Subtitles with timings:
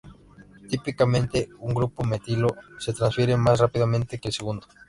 [0.67, 2.47] Típicamente, un grupo metilo
[2.79, 4.65] se transfiere más rápidamente que el segundo.